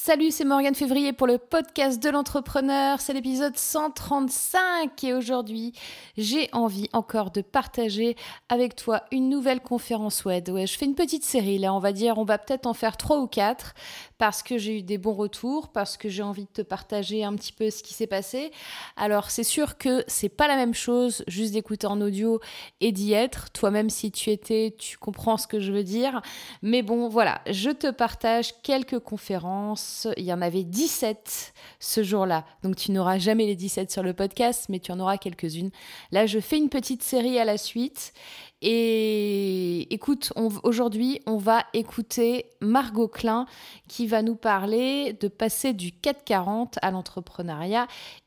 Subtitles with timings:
[0.00, 3.00] Salut, c'est Morgane Février pour le podcast de l'entrepreneur.
[3.00, 5.72] C'est l'épisode 135 et aujourd'hui,
[6.16, 8.16] j'ai envie encore de partager
[8.48, 10.48] avec toi une nouvelle conférence web.
[10.50, 12.96] Ouais, je fais une petite série là, on va dire, on va peut-être en faire
[12.96, 13.74] trois ou quatre
[14.18, 17.34] parce que j'ai eu des bons retours, parce que j'ai envie de te partager un
[17.34, 18.50] petit peu ce qui s'est passé.
[18.96, 22.40] Alors, c'est sûr que c'est pas la même chose juste d'écouter en audio
[22.80, 23.50] et d'y être.
[23.50, 26.20] Toi-même, si tu étais, tu comprends ce que je veux dire.
[26.62, 29.87] Mais bon, voilà, je te partage quelques conférences.
[30.16, 32.44] Il y en avait 17 ce jour-là.
[32.62, 35.70] Donc, tu n'auras jamais les 17 sur le podcast, mais tu en auras quelques-unes.
[36.12, 38.12] Là, je fais une petite série à la suite.
[38.60, 40.32] Et écoute,
[40.64, 43.46] aujourd'hui, on va écouter Margot Klein
[43.88, 47.86] qui va nous parler de passer du 440 à l'entrepreneuriat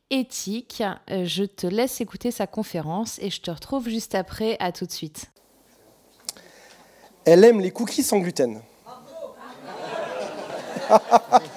[0.09, 0.83] éthique.
[1.09, 4.55] Euh, je te laisse écouter sa conférence et je te retrouve juste après.
[4.59, 5.31] À tout de suite.
[7.25, 8.61] Elle aime les cookies sans gluten.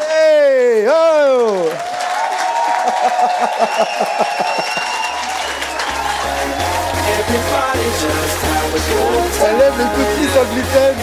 [0.00, 1.68] Allez, oh
[9.44, 10.96] Elle aime les cookies sans gluten.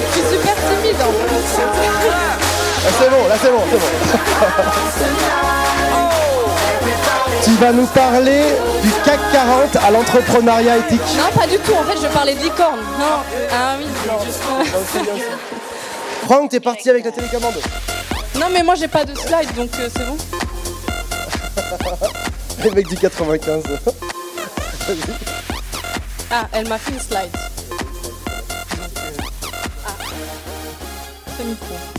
[0.00, 1.48] Je suis super timide en plus.
[1.60, 3.86] Ah, c'est bon, là c'est bon, c'est bon.
[7.48, 8.42] tu vas nous parler
[8.82, 11.00] du CAC 40 à l'entrepreneuriat éthique.
[11.16, 11.72] Non, pas du tout.
[11.72, 12.80] En fait, je parlais de licorne.
[12.98, 13.22] Non.
[13.50, 13.86] Ah oui.
[16.26, 17.54] Franck, t'es parti avec la télécommande.
[18.34, 20.16] Non, mais moi, j'ai pas de slide, donc euh, c'est bon.
[22.64, 23.62] Le mec du 95.
[26.30, 27.30] Ah, elle m'a fait une slide.
[29.86, 29.90] Ah.
[31.38, 31.97] Ce micro.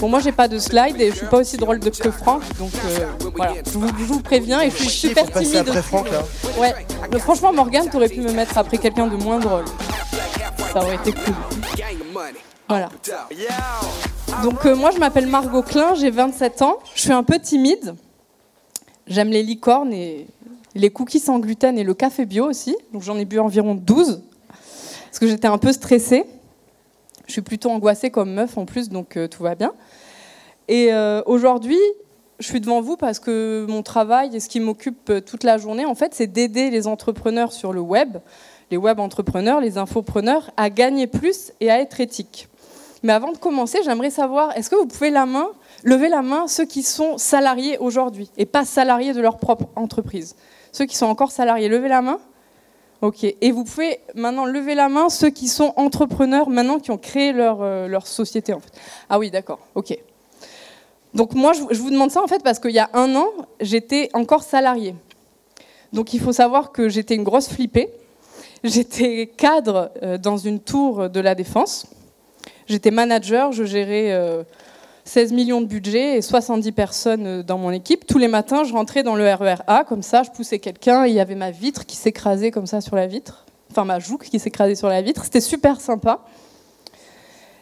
[0.00, 2.42] Bon, moi j'ai pas de slide et je suis pas aussi drôle de que Franck,
[2.58, 5.56] donc euh, voilà, je vous, je vous préviens et je suis super Faut timide.
[5.56, 5.82] après.
[5.82, 6.22] Franck là.
[6.58, 6.74] Ouais,
[7.12, 9.64] mais franchement, Morgane, t'aurais pu me mettre après quelqu'un de moins drôle.
[10.72, 11.34] Ça aurait été cool.
[12.68, 12.88] Voilà.
[14.42, 17.94] Donc euh, moi je m'appelle Margot Klein, j'ai 27 ans, je suis un peu timide.
[19.06, 20.26] J'aime les licornes et
[20.74, 22.74] les cookies sans gluten et le café bio aussi.
[22.92, 26.24] Donc j'en ai bu environ 12 parce que j'étais un peu stressée.
[27.26, 29.72] Je suis plutôt angoissée comme meuf en plus, donc euh, tout va bien.
[30.68, 31.78] Et euh, aujourd'hui,
[32.38, 35.58] je suis devant vous parce que mon travail et ce qui m'occupe euh, toute la
[35.58, 38.18] journée, en fait, c'est d'aider les entrepreneurs sur le web,
[38.70, 42.48] les web entrepreneurs, les infopreneurs, à gagner plus et à être éthiques.
[43.02, 45.48] Mais avant de commencer, j'aimerais savoir, est-ce que vous pouvez la main,
[45.82, 50.36] lever la main ceux qui sont salariés aujourd'hui et pas salariés de leur propre entreprise?
[50.72, 52.18] Ceux qui sont encore salariés, levez la main.
[53.02, 53.24] Ok.
[53.24, 57.32] Et vous pouvez maintenant lever la main ceux qui sont entrepreneurs maintenant, qui ont créé
[57.32, 58.72] leur, euh, leur société en fait.
[59.08, 59.60] Ah oui, d'accord.
[59.74, 59.98] Ok.
[61.12, 63.28] Donc moi, je vous demande ça en fait parce qu'il y a un an,
[63.60, 64.94] j'étais encore salariée.
[65.92, 67.88] Donc il faut savoir que j'étais une grosse flippée.
[68.64, 71.86] J'étais cadre euh, dans une tour de la défense.
[72.66, 74.42] J'étais manager, je gérais euh,
[75.04, 78.06] 16 millions de budget et 70 personnes euh, dans mon équipe.
[78.06, 81.10] Tous les matins, je rentrais dans le RER A, comme ça, je poussais quelqu'un et
[81.10, 83.44] il y avait ma vitre qui s'écrasait comme ça sur la vitre.
[83.70, 85.24] Enfin, ma joue qui s'écrasait sur la vitre.
[85.24, 86.20] C'était super sympa.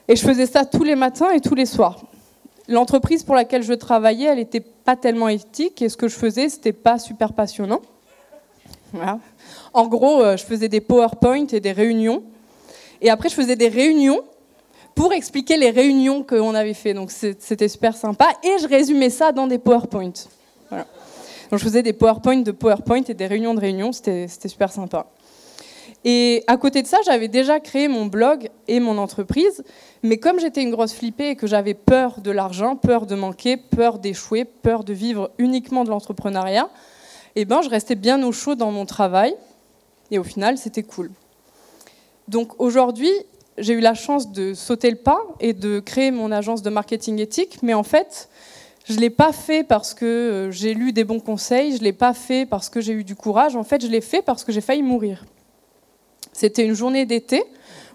[0.08, 2.02] Et je faisais ça tous les matins et tous les soirs.
[2.68, 6.48] L'entreprise pour laquelle je travaillais, elle n'était pas tellement éthique et ce que je faisais,
[6.48, 7.80] c'était pas super passionnant.
[8.92, 9.18] Voilà.
[9.72, 12.22] En gros, euh, je faisais des PowerPoint et des réunions.
[13.00, 14.22] Et après, je faisais des réunions
[14.94, 16.94] pour expliquer les réunions qu'on avait fait.
[16.94, 18.28] Donc c'était super sympa.
[18.42, 20.12] Et je résumais ça dans des PowerPoint.
[20.70, 23.92] Donc je faisais des PowerPoint de PowerPoint et des réunions de réunions.
[23.92, 25.06] C'était super sympa.
[26.04, 29.62] Et à côté de ça, j'avais déjà créé mon blog et mon entreprise.
[30.02, 33.56] Mais comme j'étais une grosse flippée et que j'avais peur de l'argent, peur de manquer,
[33.56, 36.68] peur d'échouer, peur de vivre uniquement de l'entrepreneuriat,
[37.36, 39.34] eh ben, je restais bien au chaud dans mon travail.
[40.10, 41.10] Et au final, c'était cool.
[42.28, 43.12] Donc aujourd'hui,
[43.58, 47.18] j'ai eu la chance de sauter le pas et de créer mon agence de marketing
[47.18, 47.58] éthique.
[47.62, 48.28] Mais en fait,
[48.84, 51.84] je ne l'ai pas fait parce que euh, j'ai lu des bons conseils, je ne
[51.84, 53.56] l'ai pas fait parce que j'ai eu du courage.
[53.56, 55.24] En fait, je l'ai fait parce que j'ai failli mourir.
[56.32, 57.44] C'était une journée d'été.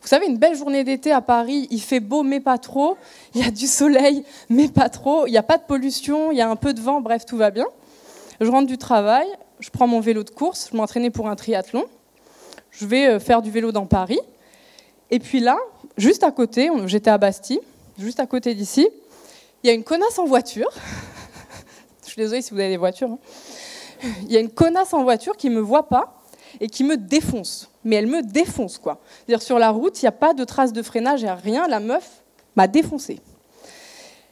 [0.02, 2.96] Vous savez, une belle journée d'été à Paris, il fait beau mais pas trop,
[3.34, 6.38] il y a du soleil mais pas trop, il n'y a pas de pollution, il
[6.38, 7.66] y a un peu de vent, bref, tout va bien.
[8.40, 9.28] Je rentre du travail,
[9.60, 11.84] je prends mon vélo de course, je m'entraînais pour un triathlon,
[12.72, 14.20] je vais euh, faire du vélo dans Paris.
[15.10, 15.58] Et puis là,
[15.98, 17.62] juste à côté, j'étais à Bastille,
[17.98, 18.88] juste à côté d'ici,
[19.64, 20.70] il y a une connasse en voiture.
[22.04, 23.12] je suis désolée si vous avez des voitures.
[23.12, 23.20] hein.
[24.24, 26.22] Il y a une connasse en voiture qui ne me voit pas
[26.60, 27.70] et qui me défonce.
[27.84, 29.00] Mais elle me défonce, quoi.
[29.26, 31.36] C'est-à-dire, sur la route, il n'y a pas de traces de freinage, il n'y a
[31.36, 31.68] rien.
[31.68, 32.22] La meuf
[32.56, 33.20] m'a défoncé.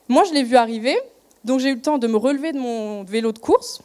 [0.08, 0.96] Moi, je l'ai vu arriver,
[1.44, 3.82] donc j'ai eu le temps de me relever de mon vélo de course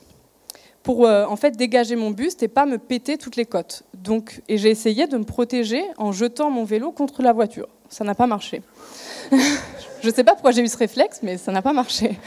[0.82, 3.82] pour euh, en fait dégager mon buste et pas me péter toutes les côtes.
[3.94, 7.68] Donc, et j'ai essayé de me protéger en jetant mon vélo contre la voiture.
[7.88, 8.62] Ça n'a pas marché.
[9.30, 12.18] je ne sais pas pourquoi j'ai eu ce réflexe, mais ça n'a pas marché.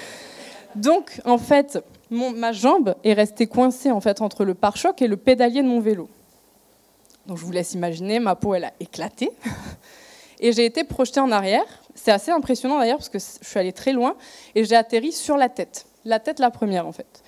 [0.76, 1.80] Donc, en fait,
[2.10, 5.80] ma jambe est restée coincée en fait entre le pare-choc et le pédalier de mon
[5.80, 6.10] vélo.
[7.26, 9.32] Donc, je vous laisse imaginer, ma peau elle a éclaté
[10.40, 11.66] et j'ai été projetée en arrière.
[11.96, 14.16] C'est assez impressionnant d'ailleurs parce que je suis allée très loin
[14.56, 17.24] et j'ai atterri sur la tête, la tête la première en fait.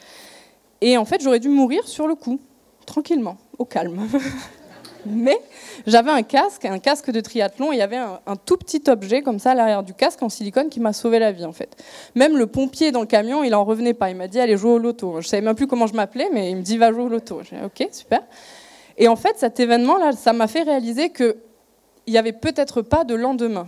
[0.81, 2.39] Et en fait, j'aurais dû mourir sur le coup,
[2.85, 4.07] tranquillement, au calme.
[5.05, 5.37] Mais
[5.85, 9.21] j'avais un casque, un casque de triathlon, et il y avait un, tout petit objet
[9.21, 11.75] comme ça à l'arrière du casque en silicone qui m'a sauvé la vie en fait.
[12.15, 14.09] Même le pompier dans le camion, il en revenait pas.
[14.09, 15.21] Il m'a dit allez jouer au loto.
[15.21, 17.41] Je savais même plus comment je m'appelais, mais il me dit va jouer au loto.
[17.43, 18.23] J'ai ok super.
[18.97, 21.37] Et en fait, cet événement là, ça m'a fait réaliser que
[22.07, 23.67] il n'y avait peut-être pas de lendemain.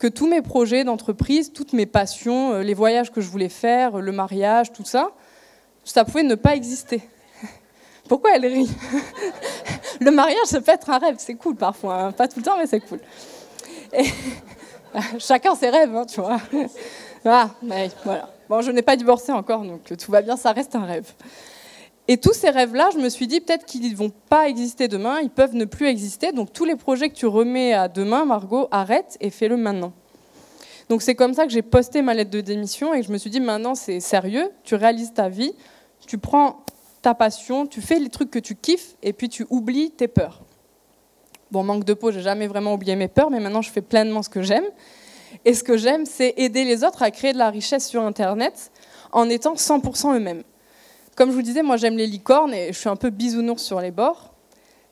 [0.00, 3.98] Que tous mes projets d'entreprise, toutes mes passions, euh, les voyages que je voulais faire,
[3.98, 5.12] le mariage, tout ça,
[5.84, 7.02] ça pouvait ne pas exister.
[8.08, 8.70] Pourquoi elle rit
[10.00, 12.12] Le mariage, ça peut être un rêve, c'est cool parfois, hein.
[12.12, 13.00] pas tout le temps, mais c'est cool.
[15.18, 16.38] chacun ses rêves, hein, tu vois.
[17.24, 18.28] Ah, mais voilà.
[18.48, 21.10] Bon, je n'ai pas divorcé encore, donc tout va bien, ça reste un rêve.
[22.06, 25.20] Et tous ces rêves-là, je me suis dit peut-être qu'ils ne vont pas exister demain,
[25.22, 26.32] ils peuvent ne plus exister.
[26.32, 29.94] Donc tous les projets que tu remets à demain, Margot, arrête et fais-le maintenant.
[30.90, 33.30] Donc c'est comme ça que j'ai posté ma lettre de démission et je me suis
[33.30, 35.54] dit maintenant c'est sérieux, tu réalises ta vie,
[36.06, 36.64] tu prends
[37.02, 40.42] ta passion, tu fais les trucs que tu kiffes et puis tu oublies tes peurs.
[41.50, 44.22] Bon, manque de peau, j'ai jamais vraiment oublié mes peurs, mais maintenant je fais pleinement
[44.22, 44.64] ce que j'aime.
[45.44, 48.70] Et ce que j'aime, c'est aider les autres à créer de la richesse sur Internet
[49.12, 50.42] en étant 100% eux-mêmes.
[51.16, 53.80] Comme je vous disais, moi j'aime les licornes et je suis un peu bisounours sur
[53.80, 54.34] les bords.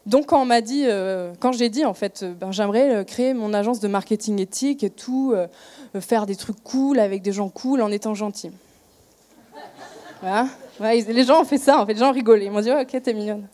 [0.06, 3.04] Donc quand on m'a dit, euh, quand j'ai dit en fait, euh, ben, j'aimerais euh,
[3.04, 5.34] créer mon agence de marketing éthique et tout,
[6.00, 8.50] faire des trucs cool avec des gens cool en étant gentil.
[10.22, 10.48] Voilà.
[10.80, 12.46] les gens ont fait ça, en fait, les gens rigolaient.
[12.46, 13.46] Ils m'ont dit, ok, t'es mignonne.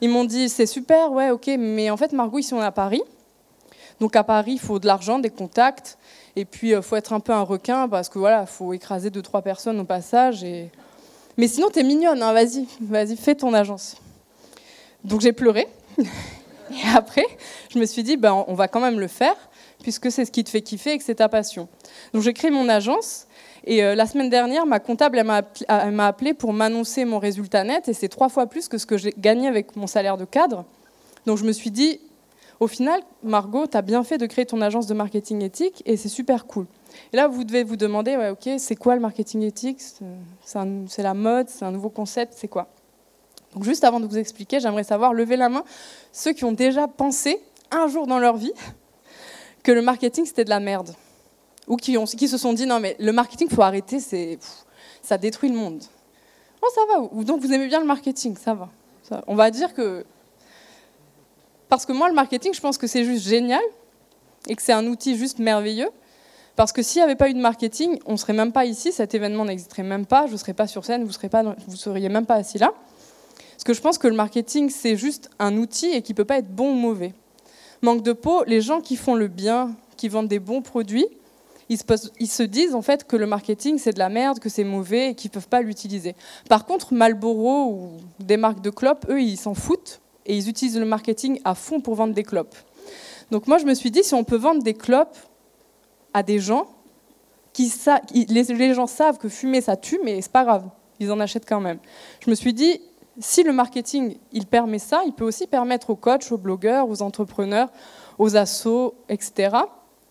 [0.00, 2.72] Ils m'ont dit, c'est super, ouais, ok, mais en fait, Margot, ici on est à
[2.72, 3.02] Paris.
[4.00, 5.96] Donc à Paris, il faut de l'argent, des contacts,
[6.34, 9.22] et puis il faut être un peu un requin parce que voilà, faut écraser deux
[9.22, 10.70] trois personnes au passage et
[11.36, 13.96] mais sinon, t'es mignonne, hein, vas-y, vas-y, fais ton agence.
[15.04, 15.68] Donc j'ai pleuré.
[15.98, 17.26] Et après,
[17.70, 19.36] je me suis dit, ben, on va quand même le faire,
[19.82, 21.68] puisque c'est ce qui te fait kiffer et que c'est ta passion.
[22.12, 23.26] Donc j'ai créé mon agence.
[23.66, 27.88] Et euh, la semaine dernière, ma comptable m'a appelé pour m'annoncer mon résultat net.
[27.88, 30.64] Et c'est trois fois plus que ce que j'ai gagné avec mon salaire de cadre.
[31.26, 32.00] Donc je me suis dit,
[32.60, 35.96] au final, Margot, tu as bien fait de créer ton agence de marketing éthique et
[35.96, 36.66] c'est super cool.
[37.12, 39.80] Et là, vous devez vous demander, ouais, ok, c'est quoi le marketing éthique?
[40.44, 42.68] C'est la mode, c'est un nouveau concept, c'est quoi?
[43.52, 45.64] Donc juste avant de vous expliquer, j'aimerais savoir, lever la main,
[46.12, 47.40] ceux qui ont déjà pensé
[47.70, 48.52] un jour dans leur vie
[49.62, 50.94] que le marketing c'était de la merde.
[51.66, 53.98] Ou qui, se sont dit, non mais le marketing, faut arrêter,
[55.02, 55.82] ça détruit le monde.
[56.62, 57.24] Oh, ça va.
[57.24, 58.70] Donc vous aimez bien le marketing, ça va.
[59.26, 60.04] On va dire que...
[61.68, 63.62] Parce que moi, le marketing, je pense que c'est juste génial
[64.48, 65.90] et que c'est un outil juste merveilleux.
[66.54, 68.90] Parce que s'il n'y avait pas eu de marketing, on ne serait même pas ici,
[68.92, 71.12] cet événement n'existerait même pas, je ne serais pas sur scène, vous
[71.68, 72.72] ne seriez même pas assis là.
[73.50, 76.24] Parce que je pense que le marketing, c'est juste un outil et qui ne peut
[76.24, 77.12] pas être bon ou mauvais.
[77.82, 81.06] Manque de peau, les gens qui font le bien, qui vendent des bons produits,
[81.68, 85.10] ils se, disent en fait que le marketing c'est de la merde, que c'est mauvais
[85.10, 86.14] et qu'ils peuvent pas l'utiliser.
[86.48, 87.90] Par contre, Marlboro ou
[88.20, 91.80] des marques de clopes, eux, ils s'en foutent et ils utilisent le marketing à fond
[91.80, 92.54] pour vendre des clopes.
[93.30, 95.16] Donc moi, je me suis dit, si on peut vendre des clopes
[96.14, 96.68] à des gens
[97.52, 97.72] qui,
[98.28, 100.64] les, gens savent que fumer ça tue, mais c'est pas grave,
[101.00, 101.78] ils en achètent quand même.
[102.20, 102.80] Je me suis dit,
[103.18, 107.02] si le marketing il permet ça, il peut aussi permettre aux coachs, aux blogueurs, aux
[107.02, 107.70] entrepreneurs,
[108.18, 109.56] aux assos, etc.,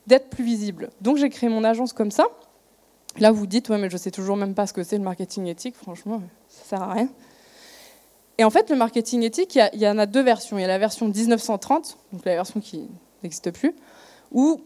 [0.08, 0.90] d'être plus visibles.
[1.02, 2.28] Donc j'ai créé mon agence comme ça.
[3.18, 5.46] Là, vous dites, ouais, mais je sais toujours même pas ce que c'est le marketing
[5.48, 5.76] éthique.
[5.76, 7.10] Franchement, ça sert à rien.
[8.38, 10.58] Et en fait, le marketing éthique, il y, en a deux versions.
[10.58, 12.90] Il y a la version 1930, donc la version qui
[13.24, 13.74] n'existe plus,
[14.34, 14.62] où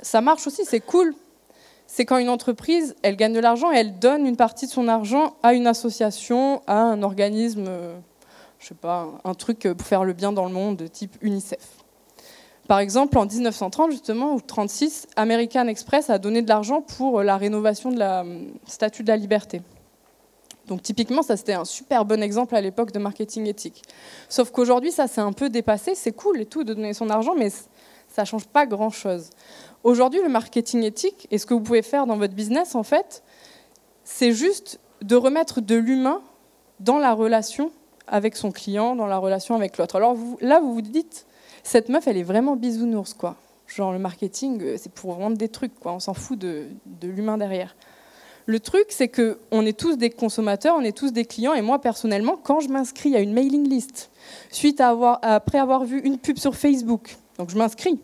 [0.00, 1.14] ça marche aussi, c'est cool.
[1.86, 4.88] C'est quand une entreprise, elle gagne de l'argent et elle donne une partie de son
[4.88, 7.96] argent à une association, à un organisme, euh,
[8.58, 11.81] je sais pas, un truc pour faire le bien dans le monde, de type UNICEF.
[12.68, 17.36] Par exemple, en 1930, justement, ou 36, American Express a donné de l'argent pour la
[17.36, 19.62] rénovation de la euh, Statue de la Liberté.
[20.68, 23.82] Donc typiquement, ça c'était un super bon exemple à l'époque de marketing éthique.
[24.28, 25.94] Sauf qu'aujourd'hui, ça s'est un peu dépassé.
[25.94, 27.50] C'est cool et tout de donner son argent, mais
[28.08, 29.30] ça change pas grand-chose.
[29.82, 33.24] Aujourd'hui, le marketing éthique, et ce que vous pouvez faire dans votre business, en fait,
[34.04, 36.22] c'est juste de remettre de l'humain
[36.78, 37.72] dans la relation
[38.06, 39.96] avec son client, dans la relation avec l'autre.
[39.96, 41.26] Alors là, vous vous dites,
[41.62, 43.36] cette meuf, elle est vraiment bisounours, quoi.
[43.66, 45.92] Genre le marketing, euh, c'est pour vendre des trucs, quoi.
[45.92, 46.66] On s'en fout de,
[47.02, 47.76] l'humain derrière.
[48.46, 51.62] Le truc, c'est que on est tous des consommateurs, on est tous des clients, et
[51.62, 54.10] moi personnellement, quand je m'inscris à une mailing list,
[54.50, 58.00] suite à avoir, après avoir vu une pub sur Facebook, donc je m'inscris.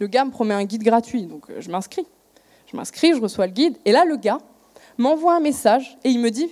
[0.00, 2.06] Le gars me promet un guide gratuit, donc euh, je m'inscris.
[2.70, 4.38] Je m'inscris, je reçois le guide, et là le gars
[4.98, 6.50] m'envoie un message et il me dit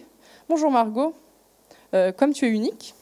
[0.48, 1.14] Bonjour Margot,
[1.94, 2.94] euh, comme tu es unique,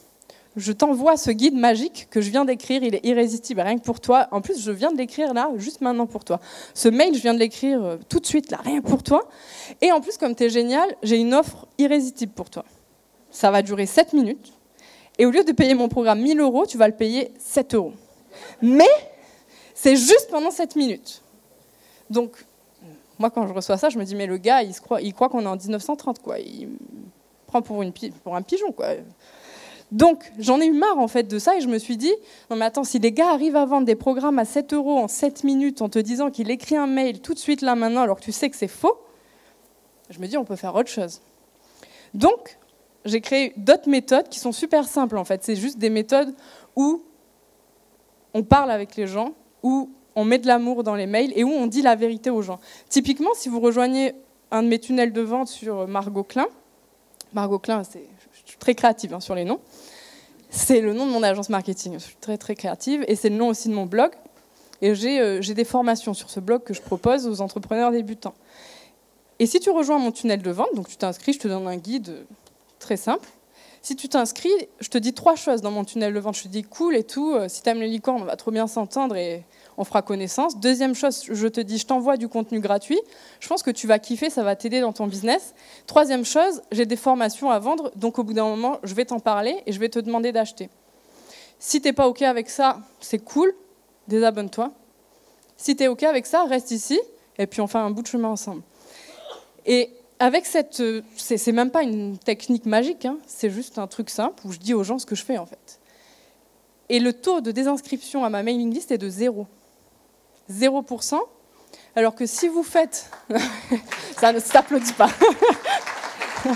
[0.56, 4.00] je t'envoie ce guide magique que je viens d'écrire, il est irrésistible, rien que pour
[4.00, 4.28] toi.
[4.32, 6.40] En plus, je viens de l'écrire là, juste maintenant pour toi.
[6.74, 9.28] Ce mail, je viens de l'écrire euh, tout de suite là, rien que pour toi.
[9.80, 12.64] Et en plus, comme tu es génial, j'ai une offre irrésistible pour toi.
[13.30, 14.52] Ça va durer 7 minutes.
[15.18, 17.92] Et au lieu de payer mon programme 1000 euros, tu vas le payer 7 euros.
[18.60, 18.90] Mais
[19.74, 21.22] c'est juste pendant 7 minutes.
[22.10, 22.44] Donc,
[23.18, 25.46] moi, quand je reçois ça, je me dis, mais le gars, il, croit, qu'on est
[25.46, 26.38] en 1930, quoi.
[26.38, 26.68] Il
[27.46, 27.82] prend pour,
[28.22, 28.88] pour un pigeon, quoi.
[29.92, 32.12] Donc, j'en ai eu marre en fait de ça et je me suis dit,
[32.50, 35.06] non mais attends, si les gars arrivent à vendre des programmes à 7 euros en
[35.06, 38.18] 7 minutes en te disant qu'il écrit un mail tout de suite là maintenant alors
[38.18, 38.98] que tu sais que c'est faux,
[40.08, 41.20] je me dis, on peut faire autre chose.
[42.14, 42.58] Donc,
[43.04, 45.44] j'ai créé d'autres méthodes qui sont super simples en fait.
[45.44, 46.34] C'est juste des méthodes
[46.74, 47.02] où
[48.32, 51.50] on parle avec les gens, où on met de l'amour dans les mails et où
[51.50, 52.60] on dit la vérité aux gens.
[52.88, 54.14] Typiquement, si vous rejoignez
[54.50, 56.48] un de mes tunnels de vente sur Margot Klein,
[57.34, 58.06] Margot Klein, c'est
[58.58, 59.60] très créative hein, sur les noms.
[60.50, 61.94] C'est le nom de mon agence marketing.
[61.94, 64.10] Je suis très très créative et c'est le nom aussi de mon blog.
[64.82, 68.34] Et euh, j'ai des formations sur ce blog que je propose aux entrepreneurs débutants.
[69.38, 71.76] Et si tu rejoins mon tunnel de vente, donc tu t'inscris, je te donne un
[71.76, 72.26] guide
[72.78, 73.28] très simple.
[73.80, 76.36] Si tu t'inscris, je te dis trois choses dans mon tunnel de vente.
[76.36, 77.32] Je te dis cool et tout.
[77.32, 79.44] Euh, si tu aimes les licornes, on va trop bien s'entendre et
[79.76, 80.58] on fera connaissance.
[80.58, 83.00] Deuxième chose, je te dis, je t'envoie du contenu gratuit.
[83.40, 85.54] Je pense que tu vas kiffer, ça va t'aider dans ton business.
[85.86, 89.20] Troisième chose, j'ai des formations à vendre, donc au bout d'un moment, je vais t'en
[89.20, 90.68] parler et je vais te demander d'acheter.
[91.58, 93.54] Si tu n'es pas OK avec ça, c'est cool,
[94.08, 94.72] désabonne-toi.
[95.56, 97.00] Si tu es OK avec ça, reste ici
[97.38, 98.62] et puis on fait un bout de chemin ensemble.
[99.64, 100.82] Et avec cette.
[101.16, 104.74] C'est même pas une technique magique, hein, c'est juste un truc simple où je dis
[104.74, 105.80] aux gens ce que je fais en fait.
[106.88, 109.46] Et le taux de désinscription à ma mailing list est de zéro.
[110.50, 111.18] 0%,
[111.94, 113.10] alors que si vous faites...
[114.18, 115.10] ça ne s'applaudit pas.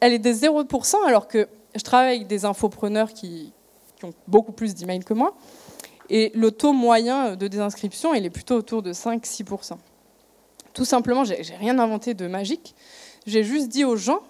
[0.00, 3.52] Elle est de 0%, alors que je travaille avec des infopreneurs qui,
[4.02, 5.34] ont beaucoup plus d'emails que moi,
[6.10, 9.76] et le taux moyen de désinscription, il est plutôt autour de 5-6%.
[10.74, 12.74] Tout simplement, j'ai rien inventé de magique,
[13.26, 14.20] j'ai juste dit aux gens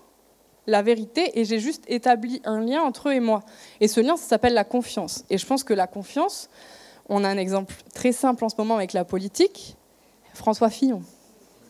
[0.66, 3.42] la vérité et j'ai juste établi un lien entre eux et moi.
[3.80, 5.24] Et ce lien, ça s'appelle la confiance.
[5.30, 6.50] Et je pense que la confiance,
[7.08, 9.76] on a un exemple très simple en ce moment avec la politique.
[10.34, 11.02] François Fillon.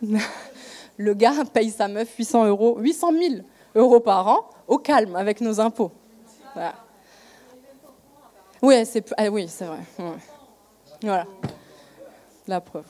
[0.97, 3.35] Le gars paye sa meuf 800 euros, 800 000
[3.75, 5.91] euros par an au calme avec nos impôts.
[8.61, 9.81] Oui, c'est ah oui, c'est vrai.
[11.03, 11.27] Voilà.
[12.47, 12.87] La preuve.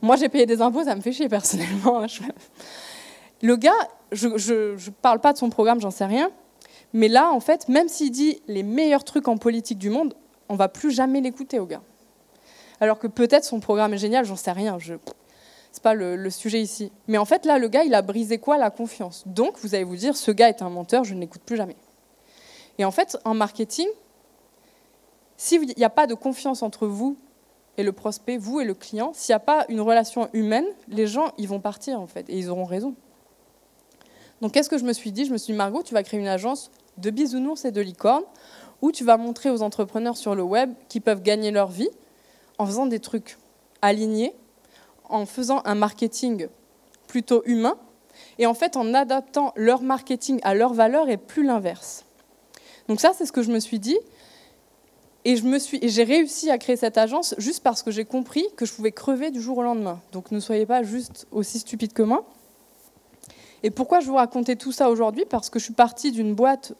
[0.00, 2.02] Moi, j'ai payé des impôts, ça me fait chier personnellement.
[2.02, 2.06] Hein,
[3.42, 3.72] Le gars,
[4.12, 6.30] je ne parle pas de son programme, j'en sais rien.
[6.92, 10.14] Mais là, en fait, même s'il dit les meilleurs trucs en politique du monde,
[10.48, 11.82] on va plus jamais l'écouter au gars.
[12.80, 14.78] Alors que peut-être son programme est génial, j'en sais rien.
[14.78, 14.94] Je...
[15.72, 16.92] C'est pas le, le, sujet ici.
[17.08, 19.24] Mais en fait, là, le gars, il a brisé quoi La confiance?
[19.26, 21.76] Donc, vous allez vous dire, ce gars est un menteur, je ne l'écoute plus jamais.
[22.78, 23.88] Et en fait, en marketing,
[25.36, 27.16] s'il n'y a pas de confiance entre vous
[27.76, 31.06] et le prospect, vous et le client, s'il n'y a pas une relation humaine, les
[31.06, 32.94] gens, ils vont partir, en fait, et ils auront raison.
[34.40, 35.24] Donc qu'est-ce que je me suis dit?
[35.24, 38.24] Je me suis dit, Margot, tu vas créer une agence de bisounours et de licornes
[38.84, 41.88] où tu vas montrer aux entrepreneurs sur le web qu'ils peuvent gagner leur vie
[42.58, 43.38] en faisant des trucs
[43.80, 44.34] alignés,
[45.08, 46.48] en faisant un marketing
[47.06, 47.78] plutôt humain
[48.38, 52.04] et en fait en adaptant leur marketing à leurs valeurs et plus l'inverse.
[52.88, 53.96] Donc ça, c'est ce que je me suis dit.
[55.24, 55.36] Et,
[55.88, 59.30] j'ai réussi à créer cette agence juste parce que j'ai compris que je pouvais crever
[59.30, 59.98] du jour au lendemain.
[60.12, 62.26] Donc ne soyez pas juste aussi stupide que moi.
[63.62, 65.24] Et pourquoi je vous racontais tout ça aujourd'hui?
[65.24, 66.74] Parce que je suis partie d'une boîte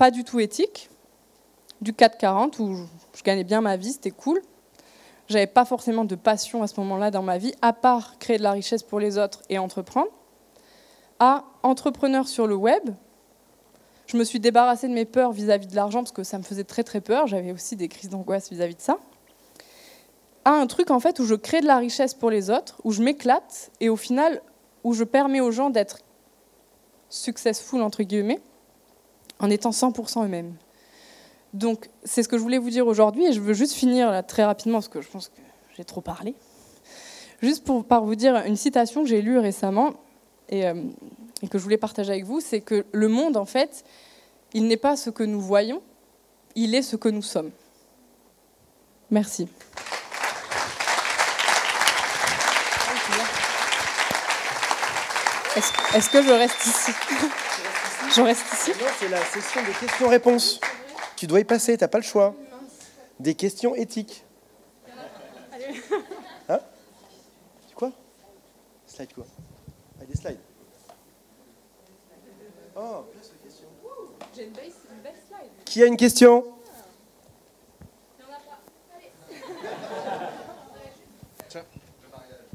[0.00, 0.88] pas du tout éthique,
[1.82, 2.74] du 440, où
[3.14, 4.40] je gagnais bien ma vie, c'était cool.
[5.28, 8.42] J'avais pas forcément de passion à ce moment-là dans ma vie, à part créer de
[8.42, 10.08] la richesse pour les autres et entreprendre.
[11.18, 12.82] À entrepreneur sur le web,
[14.06, 16.64] je me suis débarrassée de mes peurs vis-à-vis de l'argent parce que ça me faisait
[16.64, 17.26] très très peur.
[17.26, 18.96] J'avais aussi des crises d'angoisse vis-à-vis de ça.
[20.46, 22.92] À un truc en fait où je crée de la richesse pour les autres, où
[22.92, 24.40] je m'éclate et au final
[24.82, 25.98] où je permets aux gens d'être
[27.10, 28.40] successful, entre guillemets,
[29.40, 30.54] en étant 100% eux-mêmes.
[31.52, 34.22] Donc, c'est ce que je voulais vous dire aujourd'hui, et je veux juste finir là,
[34.22, 35.40] très rapidement, parce que je pense que
[35.76, 36.34] j'ai trop parlé.
[37.42, 39.94] Juste pour par vous dire une citation que j'ai lue récemment,
[40.48, 40.74] et, euh,
[41.42, 43.84] et que je voulais partager avec vous, c'est que le monde, en fait,
[44.52, 45.82] il n'est pas ce que nous voyons,
[46.54, 47.50] il est ce que nous sommes.
[49.10, 49.48] Merci.
[55.94, 56.92] Est-ce que je reste ici?
[58.08, 60.60] Je reste ici Non, c'est la session des questions-réponses.
[61.16, 62.34] Tu dois y passer, t'as pas le choix.
[63.18, 64.24] Des questions éthiques.
[66.48, 66.60] Hein
[67.74, 67.92] Quoi
[68.86, 69.26] Slide quoi
[70.00, 70.38] Ah, des slides.
[72.76, 73.66] Oh, place aux questions.
[74.34, 74.72] J'ai une belle
[75.28, 75.50] slide.
[75.64, 76.44] Qui a une question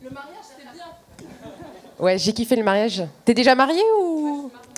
[0.02, 0.86] Le mariage, c'était bien.
[2.00, 3.04] Ouais, j'ai kiffé le mariage.
[3.24, 4.15] T'es déjà mariée ou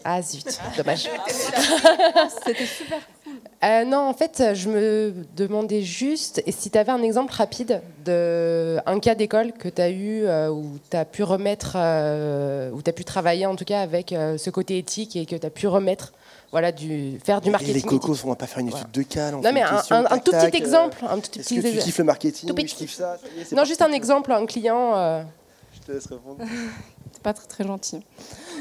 [0.03, 0.45] Ah zut,
[0.77, 1.09] dommage.
[2.45, 3.33] C'était super cool.
[3.63, 8.99] Euh, non, en fait, je me demandais juste si tu avais un exemple rapide d'un
[9.01, 12.89] cas d'école que tu as eu euh, où tu as pu remettre, euh, où tu
[12.89, 15.49] as pu travailler en tout cas avec euh, ce côté éthique et que tu as
[15.49, 16.13] pu remettre,
[16.51, 17.75] voilà, du, faire du Et marketing.
[17.75, 18.25] les cocos, éthique.
[18.25, 18.93] on va pas faire une étude Voilà.
[18.93, 19.31] de cas.
[19.31, 20.97] Non, mais un, question, un- un tac, tout tac, petit euh, exemple.
[21.09, 22.73] Un tout Est-ce petit que tu kiffes le marketing Tout Oui, petit.
[22.73, 23.17] je kiffe ça.
[23.21, 25.25] ça y est, c'est Non, juste un exemple, un client.
[25.87, 26.43] Te laisse répondre.
[27.13, 27.99] C'est pas très, très gentil.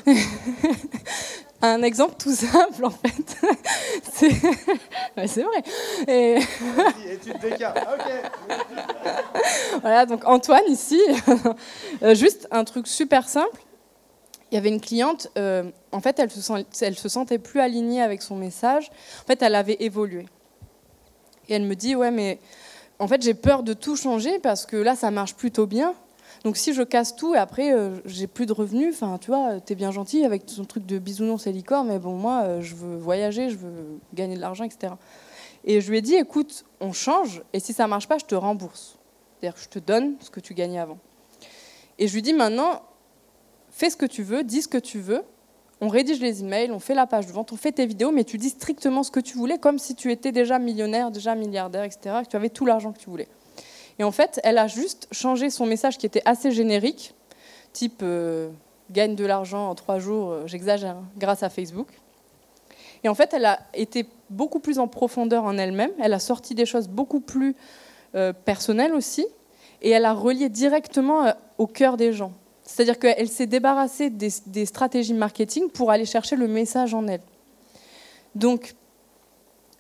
[1.62, 3.37] un exemple tout simple, en fait.
[4.12, 4.33] C'est
[5.16, 5.64] Ouais, vrai.
[6.09, 6.38] Et
[7.12, 7.75] étude de cas.
[7.95, 8.61] Ok.
[9.80, 11.00] voilà, donc Antoine ici,
[12.02, 13.62] euh, juste un truc super simple.
[14.50, 17.61] Il y avait une cliente, euh, en fait, elle se, sent- elle se sentait plus
[17.61, 18.90] alignée avec son message.
[19.23, 20.26] En fait, elle avait évolué.
[21.49, 22.38] Et elle me dit, ouais, mais
[22.99, 25.95] en fait, j'ai peur de tout changer parce que là, ça marche plutôt bien.
[26.47, 29.59] Donc si je casse tout et après, euh, j'ai plus de revenus, enfin, tu vois,
[29.59, 32.76] t'es bien gentil avec ton truc de bisounours et licorne, mais bon, moi, euh, je
[32.76, 34.93] veux voyager, je veux gagner de l'argent, etc.
[35.65, 38.37] Et je lui ai dit, écoute, on change, et si ça marche pas, je te
[38.37, 38.97] rembourse.
[39.41, 40.99] C'est-à-dire je te donne ce que tu gagnais avant.
[41.99, 42.81] Et je lui dis maintenant,
[43.71, 45.25] fais ce que tu veux, dis ce que tu veux.
[45.81, 48.23] On rédige les emails, on fait la page de vente, on fait tes vidéos, mais
[48.23, 51.83] tu dis strictement ce que tu voulais, comme si tu étais déjà millionnaire, déjà milliardaire,
[51.83, 53.26] etc., que tu avais tout l'argent que tu voulais.
[53.99, 57.15] Et en fait, elle a juste changé son message qui était assez générique,
[57.73, 58.50] type euh,
[58.91, 61.88] gagne de l'argent en trois jours, euh, j'exagère, hein, grâce à Facebook.
[63.05, 66.55] Et en fait, elle a été beaucoup plus en profondeur en elle-même, elle a sorti
[66.55, 67.55] des choses beaucoup plus
[68.15, 69.26] euh, personnelles aussi,
[69.82, 72.32] et elle a relié directement au cœur des gens.
[72.63, 77.21] C'est-à-dire qu'elle s'est débarrassée des, des stratégies marketing pour aller chercher le message en elle.
[78.35, 78.75] Donc,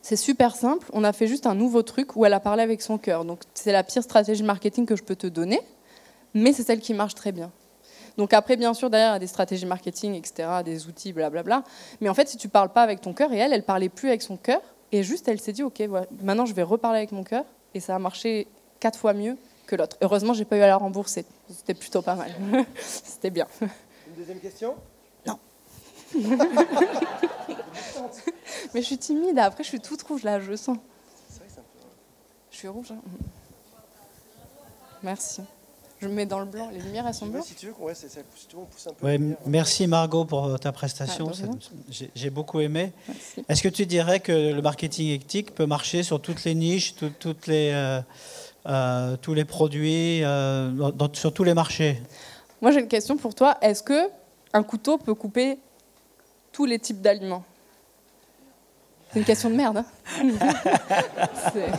[0.06, 0.86] c'est super simple.
[0.92, 3.24] On a fait juste un nouveau truc où elle a parlé avec son cœur.
[3.24, 5.60] Donc, c'est la pire stratégie marketing que je peux te donner,
[6.32, 7.50] mais c'est celle qui marche très bien.
[8.16, 11.64] Donc après, bien sûr, derrière, il y a des stratégies marketing, etc., des outils, blablabla.
[12.00, 14.08] Mais en fait, si tu parles pas avec ton cœur, et elle, elle parlait plus
[14.08, 14.60] avec son cœur,
[14.92, 17.80] et juste, elle s'est dit, ok, voilà, maintenant, je vais reparler avec mon cœur, et
[17.80, 18.46] ça a marché
[18.78, 19.96] quatre fois mieux que l'autre.
[20.02, 21.26] Heureusement, j'ai pas eu à la rembourser.
[21.50, 22.30] C'était plutôt pas mal.
[22.78, 23.48] C'était bien.
[23.60, 24.76] Une deuxième question?
[28.74, 29.38] Mais je suis timide.
[29.38, 30.76] Après, je suis toute rouge là, je le sens.
[32.50, 32.88] Je suis rouge.
[32.92, 33.00] hein.
[35.02, 35.42] Merci.
[36.00, 36.68] Je me mets dans le blanc.
[36.72, 37.46] Les lumières, elles sont blanches.
[37.46, 38.20] Si tu veux, ouais, c'est ça.
[38.34, 39.06] Si tu veux, on pousse un peu.
[39.06, 41.30] Ouais, merci Margot pour ta prestation.
[41.32, 41.46] Ah,
[42.14, 42.92] J'ai beaucoup aimé.
[43.48, 47.12] Est-ce que tu dirais que le marketing éthique peut marcher sur toutes les niches, tout-
[47.18, 48.00] toutes les, euh,
[48.66, 52.02] euh, tous les produits, euh, dans- sur tous les marchés?
[52.60, 53.56] Moi, j'ai une question pour toi.
[53.62, 54.08] Est-ce que
[54.52, 55.58] un couteau peut couper
[56.56, 57.44] tous les types d'aliments
[59.12, 59.76] C'est une question de merde.
[59.76, 59.84] hein
[61.52, 61.70] C'est-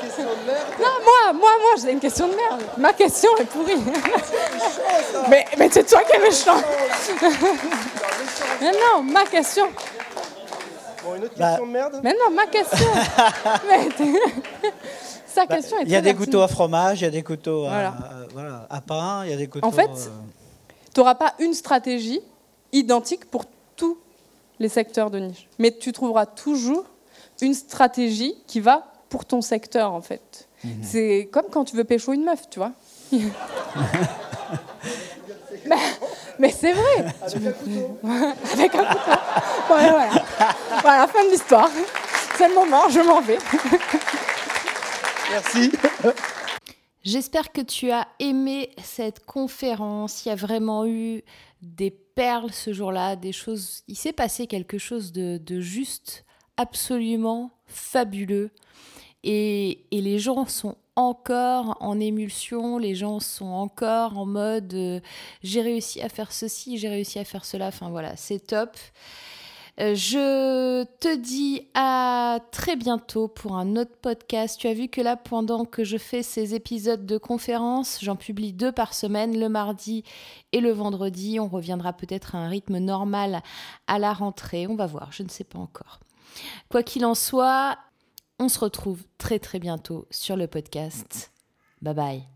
[0.00, 0.66] Question de merde.
[0.80, 2.62] Non, moi, moi, moi, j'ai une question de merde.
[2.78, 3.76] Ma question est pourrie.
[5.28, 6.56] mais mais c'est toi qui es méchant.
[8.62, 9.66] mais non, ma question.
[11.04, 11.48] Bon, une autre Bah.
[11.50, 12.86] question de merde Mais non, ma question.
[13.68, 14.70] Mais t'es-
[15.26, 17.22] Sa question est Bah, Il y a des couteaux à fromage, il y a des
[17.22, 17.88] couteaux à, Voilà.
[17.88, 17.94] à-
[18.32, 19.66] voilà, à pain, il y a des couteaux.
[19.66, 20.08] En fait, euh,
[20.94, 22.22] tu n'auras pas une stratégie
[22.72, 23.52] identique pour tous
[24.58, 25.48] les secteurs de niche.
[25.58, 26.84] Mais tu trouveras toujours
[27.40, 30.48] une stratégie qui va pour ton secteur, en fait.
[30.64, 30.70] Mhm.
[30.82, 32.72] C'est comme quand tu veux pécho une meuf, tu vois.
[35.66, 35.76] mais
[36.38, 37.98] mais c'est vrai, Avec un couteau.
[38.52, 39.20] avec un couteau.
[39.68, 40.10] Voilà, voilà.
[40.82, 41.70] Voilà, fin de l'histoire.
[42.36, 43.38] C'est le moment, je m'en vais.
[45.30, 45.72] Merci.
[47.06, 50.24] J'espère que tu as aimé cette conférence.
[50.24, 51.22] Il y a vraiment eu
[51.62, 53.84] des perles ce jour-là, des choses.
[53.86, 56.24] Il s'est passé quelque chose de, juste,
[56.56, 58.50] absolument fabuleux.
[59.22, 65.00] Et, et les gens sont encore en émulsion, les gens sont encore en mode euh,
[65.44, 67.68] j'ai réussi à faire ceci, j'ai réussi à faire cela.
[67.68, 68.76] Enfin voilà, c'est top.
[69.78, 74.58] Euh, Je te dis à très bientôt pour un autre podcast.
[74.58, 78.52] Tu as vu que là, pendant que je fais ces épisodes de conférence, j'en publie
[78.52, 80.02] deux par semaine, le mardi
[80.52, 81.38] et le vendredi.
[81.40, 83.42] On reviendra peut-être à un rythme normal
[83.86, 84.66] à la rentrée.
[84.66, 86.00] On va voir, je ne sais pas encore.
[86.70, 87.76] Quoi qu'il en soit,
[88.38, 91.32] on se retrouve très très bientôt sur le podcast.
[91.82, 92.35] Bye bye.